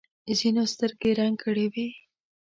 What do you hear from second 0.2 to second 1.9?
ځینو سترګې رنګ کړې وي.